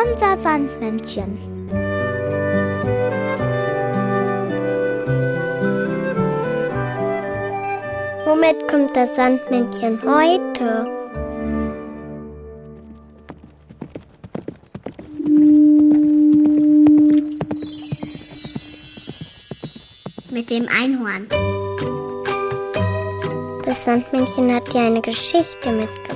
Unser 0.00 0.36
Sandmännchen. 0.36 1.38
Womit 8.24 8.68
kommt 8.68 8.94
das 8.94 9.16
Sandmännchen 9.16 9.98
heute? 10.04 10.86
Mit 20.30 20.50
dem 20.50 20.68
Einhorn. 20.68 21.26
Das 23.64 23.84
Sandmännchen 23.84 24.54
hat 24.54 24.72
dir 24.72 24.82
eine 24.82 25.00
Geschichte 25.00 25.70
mitgebracht. 25.70 26.07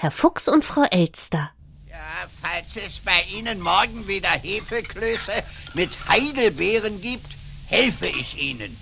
Herr 0.00 0.12
Fuchs 0.12 0.46
und 0.46 0.64
Frau 0.64 0.84
Elster. 0.84 1.50
Ja, 1.88 1.96
falls 2.40 2.76
es 2.76 3.00
bei 3.00 3.20
Ihnen 3.36 3.60
morgen 3.60 4.06
wieder 4.06 4.30
Hefeklöße 4.30 5.32
mit 5.74 5.90
Heidelbeeren 6.08 7.00
gibt, 7.00 7.26
helfe 7.66 8.06
ich 8.06 8.38
Ihnen. 8.40 8.76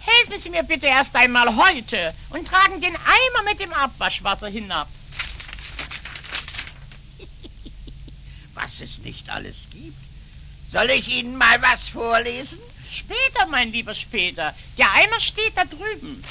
Helfen 0.00 0.42
Sie 0.42 0.48
mir 0.48 0.62
bitte 0.62 0.86
erst 0.86 1.14
einmal 1.14 1.56
heute 1.56 2.14
und 2.30 2.48
tragen 2.48 2.80
den 2.80 2.96
Eimer 2.96 3.50
mit 3.50 3.60
dem 3.60 3.70
Abwaschwasser 3.74 4.48
hinab. 4.48 4.88
Was 8.54 8.80
es 8.80 8.96
nicht 9.00 9.28
alles 9.28 9.66
gibt. 9.70 9.98
Soll 10.70 10.88
ich 10.88 11.08
Ihnen 11.08 11.36
mal 11.36 11.60
was 11.60 11.88
vorlesen? 11.88 12.60
Später, 12.88 13.46
mein 13.50 13.72
Lieber, 13.72 13.92
später. 13.92 14.54
Der 14.78 14.90
Eimer 14.92 15.20
steht 15.20 15.52
da 15.56 15.64
drüben. 15.64 16.24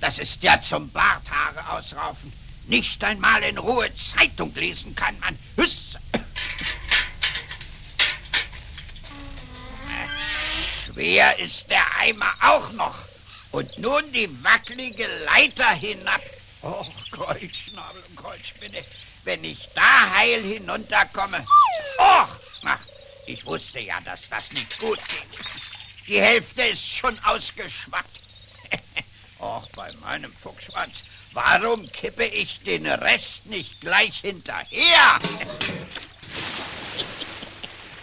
Das 0.00 0.18
ist 0.18 0.42
der 0.42 0.60
zum 0.62 0.90
Barthaare 0.90 1.70
ausraufen. 1.70 2.32
Nicht 2.66 3.02
einmal 3.04 3.42
in 3.42 3.58
Ruhe 3.58 3.90
Zeitung 3.94 4.54
lesen 4.54 4.94
kann 4.94 5.18
man. 5.20 5.38
Hüss. 5.56 5.96
Schwer 10.84 11.38
ist 11.38 11.70
der 11.70 11.84
Eimer 11.98 12.32
auch 12.40 12.72
noch. 12.72 12.96
Und 13.50 13.78
nun 13.78 14.12
die 14.12 14.28
wackelige 14.42 15.06
Leiter 15.24 15.70
hinab. 15.70 16.20
Och, 16.62 16.90
Kreuzschnabel 17.10 18.02
und 18.08 18.16
Kreuzspinne, 18.16 18.82
wenn 19.24 19.44
ich 19.44 19.68
da 19.74 20.10
heil 20.14 20.42
hinunterkomme. 20.42 21.44
Och, 21.98 22.28
ich 23.26 23.44
wusste 23.46 23.80
ja, 23.80 24.00
dass 24.02 24.28
das 24.28 24.50
nicht 24.52 24.78
gut 24.78 24.98
ging. 25.08 25.40
Die 26.06 26.20
Hälfte 26.20 26.62
ist 26.62 26.86
schon 26.86 27.18
ausgeschwappt. 27.24 28.20
Och, 29.44 29.68
bei 29.76 29.92
meinem 30.00 30.32
Fuchsschwanz, 30.32 30.94
warum 31.34 31.86
kippe 31.92 32.24
ich 32.24 32.60
den 32.60 32.86
Rest 32.86 33.44
nicht 33.44 33.78
gleich 33.82 34.20
hinterher? 34.20 35.18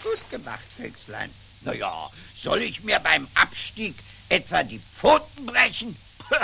Gut 0.04 0.30
gemacht, 0.30 0.62
Füchslein. 0.76 1.34
Na 1.62 1.74
ja, 1.74 2.08
soll 2.32 2.62
ich 2.62 2.84
mir 2.84 3.00
beim 3.00 3.26
Abstieg 3.34 3.96
etwa 4.28 4.62
die 4.62 4.78
Pfoten 4.78 5.46
brechen? 5.46 5.96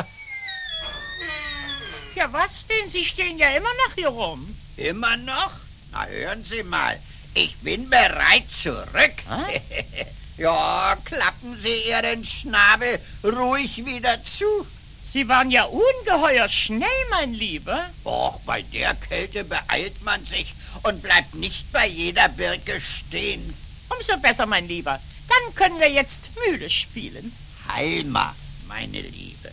ja, 2.17 2.33
was 2.33 2.67
denn? 2.67 2.91
Sie 2.91 3.05
stehen 3.05 3.39
ja 3.39 3.51
immer 3.51 3.73
noch 3.87 3.95
hier 3.95 4.09
rum. 4.09 4.53
Immer 4.77 5.17
noch? 5.19 5.53
Na, 5.93 6.07
hören 6.07 6.45
Sie 6.45 6.65
mal. 6.65 7.01
Ich 7.35 7.57
bin 7.59 7.89
bereit 7.89 8.51
zurück. 8.51 9.15
ja, 10.39 10.97
klappen 11.05 11.57
Sie 11.57 11.83
Ihren 11.89 12.25
Schnabel 12.25 12.99
ruhig 13.23 13.87
wieder 13.87 14.25
zu. 14.25 14.67
Sie 15.13 15.27
waren 15.27 15.51
ja 15.51 15.65
ungeheuer 15.65 16.49
schnell, 16.49 16.89
mein 17.11 17.33
Lieber. 17.33 17.89
Och, 18.05 18.41
bei 18.41 18.63
der 18.63 18.95
Kälte 18.95 19.45
beeilt 19.45 20.03
man 20.03 20.25
sich 20.25 20.53
und 20.83 21.03
bleibt 21.03 21.35
nicht 21.35 21.73
bei 21.73 21.87
jeder 21.87 22.29
Birke 22.29 22.81
stehen. 22.81 23.55
Umso 23.89 24.19
besser, 24.19 24.45
mein 24.45 24.69
Lieber. 24.69 25.01
Dann 25.29 25.55
können 25.55 25.81
wir 25.81 25.91
jetzt 25.91 26.31
Mühle 26.47 26.69
spielen. 26.69 27.33
Halma, 27.69 28.35
meine 28.67 29.01
Liebe. 29.01 29.51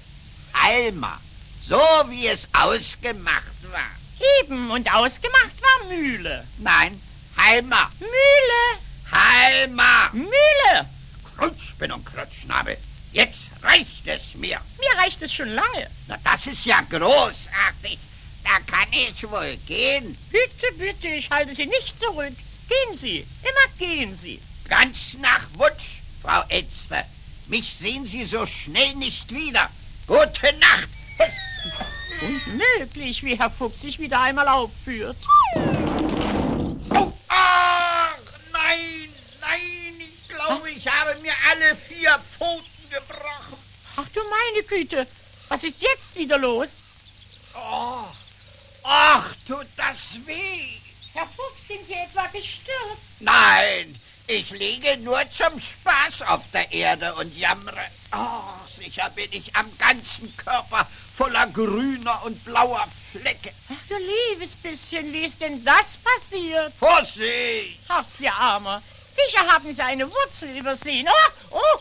Halma. 0.53 1.19
So 1.67 1.81
wie 2.09 2.27
es 2.27 2.47
ausgemacht 2.53 3.71
war. 3.71 4.39
Eben, 4.41 4.71
und 4.71 4.93
ausgemacht 4.93 5.61
war 5.61 5.87
Mühle. 5.87 6.45
Nein, 6.59 6.99
Halma. 7.37 7.91
Mühle. 7.99 8.81
Halma. 9.11 10.09
Mühle. 10.13 10.89
Krutschspinn 11.37 11.91
und 11.91 12.05
Krutschnabel. 12.05 12.77
Jetzt 13.15 13.43
reicht 13.63 14.05
es 14.07 14.35
mir. 14.35 14.59
Mir 14.77 15.01
reicht 15.01 15.21
es 15.21 15.33
schon 15.33 15.47
lange. 15.47 15.89
Na, 16.07 16.17
das 16.21 16.47
ist 16.47 16.65
ja 16.65 16.81
großartig. 16.81 17.97
Da 18.43 18.59
kann 18.67 18.91
ich 18.91 19.23
wohl 19.31 19.55
gehen. 19.65 20.17
Bitte, 20.29 20.67
bitte, 20.77 21.07
ich 21.07 21.29
halte 21.29 21.55
Sie 21.55 21.65
nicht 21.65 21.97
zurück. 21.97 22.33
Gehen 22.67 22.93
Sie, 22.93 23.25
immer 23.41 23.77
gehen 23.79 24.13
Sie. 24.13 24.41
Ganz 24.67 25.13
nach 25.21 25.47
Wunsch, 25.53 26.01
Frau 26.21 26.43
Elster. 26.49 27.05
Mich 27.47 27.73
sehen 27.73 28.05
Sie 28.05 28.25
so 28.25 28.45
schnell 28.45 28.95
nicht 28.95 29.31
wieder. 29.31 29.69
Gute 30.07 30.51
Nacht. 30.59 30.89
Unmöglich, 32.21 33.23
wie 33.23 33.39
Herr 33.39 33.49
Fuchs 33.49 33.79
sich 33.79 33.97
wieder 33.97 34.19
einmal 34.19 34.49
aufführt. 34.49 35.17
Oh, 36.89 37.13
ach, 37.29 38.17
nein, 38.51 39.09
nein, 39.39 39.93
ich 39.99 40.27
glaube, 40.27 40.69
ich 40.69 40.85
habe 40.85 41.17
mir 41.21 41.33
alle 41.49 41.77
vier 41.77 42.19
Pfoten 42.19 42.74
gebrochen. 42.95 43.57
Ach 43.97 44.07
du 44.13 44.21
meine 44.23 44.63
Güte, 44.67 45.07
was 45.49 45.63
ist 45.63 45.81
jetzt 45.81 46.15
wieder 46.15 46.37
los? 46.37 46.69
Oh, 47.55 48.05
ach, 48.83 49.35
tut 49.47 49.67
das 49.77 50.25
weh. 50.25 50.77
Herr 51.13 51.27
Fuchs, 51.27 51.67
sind 51.67 51.85
Sie 51.85 51.93
etwa 51.93 52.27
gestürzt? 52.27 53.21
Nein, 53.21 53.99
ich 54.27 54.49
liege 54.51 54.97
nur 54.97 55.19
zum 55.31 55.59
Spaß 55.59 56.23
auf 56.23 56.41
der 56.51 56.71
Erde 56.71 57.13
und 57.15 57.37
jammere. 57.37 57.85
Oh, 58.13 58.67
sicher 58.67 59.09
bin 59.11 59.31
ich 59.31 59.55
am 59.55 59.69
ganzen 59.77 60.35
Körper 60.35 60.85
voller 61.15 61.47
grüner 61.47 62.21
und 62.25 62.43
blauer 62.43 62.85
Flecke. 63.11 63.51
Ach 63.69 63.87
du 63.87 63.95
liebes 63.95 64.55
bisschen, 64.55 65.11
wie 65.13 65.25
ist 65.25 65.39
denn 65.39 65.63
das 65.63 65.97
passiert? 65.97 66.73
Vorsicht! 66.77 67.79
Ach, 67.87 68.05
Sie 68.05 68.27
Armer. 68.27 68.81
Sicher 69.07 69.47
haben 69.47 69.73
Sie 69.73 69.81
eine 69.81 70.09
Wurzel 70.09 70.57
übersehen. 70.57 71.07
Oh, 71.07 71.57
oh, 71.57 71.79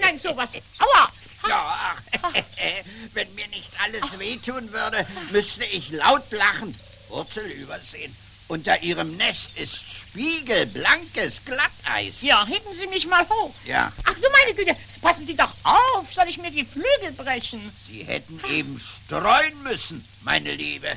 nein, 0.00 0.18
sowas. 0.18 0.52
Aua! 0.78 1.12
Ja, 1.48 1.96
ach, 2.22 2.32
wenn 3.14 3.34
mir 3.34 3.46
nicht 3.48 3.70
alles 3.82 4.18
wehtun 4.18 4.72
würde, 4.72 5.06
müsste 5.30 5.64
ich 5.64 5.90
laut 5.90 6.30
lachen. 6.32 6.74
Wurzel 7.08 7.46
übersehen. 7.46 8.14
Unter 8.48 8.82
ihrem 8.82 9.16
Nest 9.18 9.58
ist 9.58 9.76
spiegelblankes 9.76 11.42
Glatteis. 11.44 12.22
Ja, 12.22 12.46
heben 12.46 12.74
Sie 12.78 12.86
mich 12.86 13.06
mal 13.06 13.28
hoch. 13.28 13.54
Ja. 13.66 13.92
Ach 14.04 14.14
du 14.14 14.30
meine 14.30 14.54
Güte, 14.54 14.74
passen 15.02 15.26
Sie 15.26 15.36
doch 15.36 15.52
auf, 15.64 16.12
soll 16.12 16.28
ich 16.28 16.38
mir 16.38 16.50
die 16.50 16.64
Flügel 16.64 17.12
brechen? 17.14 17.60
Sie 17.86 18.04
hätten 18.04 18.40
eben 18.50 18.80
streuen 18.80 19.62
müssen, 19.62 20.02
meine 20.22 20.54
Liebe. 20.54 20.88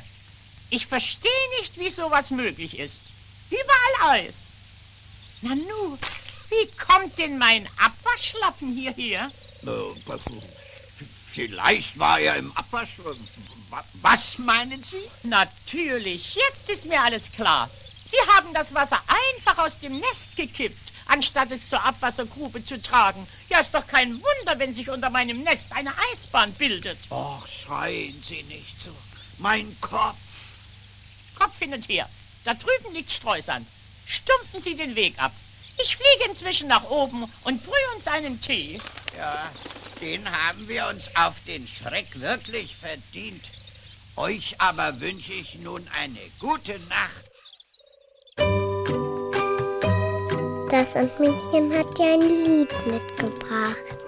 Ich 0.70 0.86
verstehe 0.86 1.30
nicht, 1.60 1.78
wie 1.78 1.90
sowas 1.90 2.30
möglich 2.30 2.78
ist. 2.78 3.02
Überall 3.50 4.16
Eis. 4.16 4.34
Nanu, 5.42 5.98
wie 6.52 6.70
kommt 6.76 7.18
denn 7.18 7.38
mein 7.38 7.66
Abwaschlappen 7.78 8.74
hierher? 8.74 9.30
Äh, 9.64 10.18
vielleicht 11.32 11.98
war 11.98 12.20
er 12.20 12.36
im 12.36 12.52
Abwasch. 12.56 12.90
Was 14.02 14.38
meinen 14.38 14.82
Sie? 14.84 15.28
Natürlich, 15.28 16.34
jetzt 16.34 16.68
ist 16.68 16.84
mir 16.84 17.00
alles 17.00 17.32
klar. 17.32 17.70
Sie 18.04 18.18
haben 18.34 18.52
das 18.52 18.74
Wasser 18.74 19.00
einfach 19.08 19.64
aus 19.64 19.78
dem 19.80 19.98
Nest 19.98 20.36
gekippt, 20.36 20.92
anstatt 21.06 21.50
es 21.50 21.70
zur 21.70 21.82
Abwassergrube 21.82 22.62
zu 22.62 22.80
tragen. 22.80 23.26
Ja, 23.48 23.60
ist 23.60 23.72
doch 23.72 23.86
kein 23.86 24.12
Wunder, 24.12 24.58
wenn 24.58 24.74
sich 24.74 24.90
unter 24.90 25.08
meinem 25.08 25.42
Nest 25.42 25.72
eine 25.72 25.92
Eisbahn 26.12 26.52
bildet. 26.52 26.98
Och, 27.10 27.46
schreien 27.46 28.22
Sie 28.22 28.42
nicht 28.42 28.82
so. 28.82 28.90
Mein 29.38 29.74
Kopf. 29.80 30.18
Kopf 31.38 31.58
hin 31.58 31.72
und 31.72 31.88
her. 31.88 32.06
Da 32.44 32.52
drüben 32.52 32.92
liegt 32.92 33.10
Streusand. 33.10 33.66
Stumpfen 34.06 34.60
Sie 34.60 34.74
den 34.74 34.94
Weg 34.94 35.14
ab. 35.18 35.32
Ich 35.80 35.96
fliege 35.96 36.30
inzwischen 36.30 36.68
nach 36.68 36.88
oben 36.90 37.24
und 37.44 37.64
brühe 37.64 37.94
uns 37.96 38.06
einen 38.06 38.40
Tee. 38.40 38.80
Ja, 39.16 39.50
den 40.00 40.30
haben 40.30 40.68
wir 40.68 40.86
uns 40.88 41.10
auf 41.16 41.34
den 41.46 41.66
Schreck 41.66 42.20
wirklich 42.20 42.76
verdient. 42.76 43.44
Euch 44.16 44.60
aber 44.60 45.00
wünsche 45.00 45.32
ich 45.32 45.58
nun 45.60 45.86
eine 45.98 46.18
gute 46.38 46.78
Nacht. 46.88 47.32
Das 50.70 50.92
Sandmännchen 50.92 51.76
hat 51.76 51.98
dir 51.98 52.14
ein 52.14 52.20
Lied 52.20 52.86
mitgebracht. 52.86 54.01